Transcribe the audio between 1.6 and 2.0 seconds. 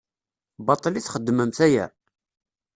aya?